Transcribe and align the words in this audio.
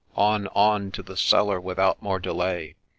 On, 0.15 0.47
on 0.55 0.89
to 0.93 1.03
the 1.03 1.15
cellar 1.15 1.61
without 1.61 2.01
more 2.01 2.17
delay 2.19 2.73